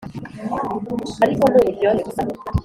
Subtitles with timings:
[1.23, 2.21] ariko ni uburyohe gusa,